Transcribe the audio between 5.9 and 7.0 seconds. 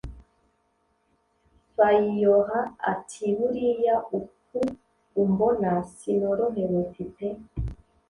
sinorohewe